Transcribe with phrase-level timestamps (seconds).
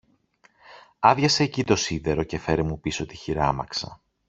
[0.99, 4.01] άδειασε εκει το σίδερο και φέρε μου πίσω τη χειράμαξα.